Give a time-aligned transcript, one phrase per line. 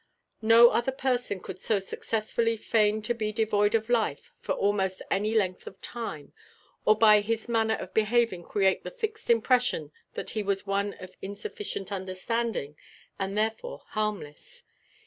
[0.41, 5.35] No other person could so successfully feign to be devoid of life for almost any
[5.35, 6.33] length of time,
[6.85, 11.13] or by his manner of behaving create the fixed impression that he was one of
[11.21, 12.75] insufficient understanding,
[13.19, 14.63] and therefore harmless.